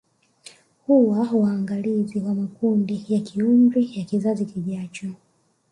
[0.87, 5.07] Huwa waangalizi wa makundi ya kiumri ya kizazi kijacho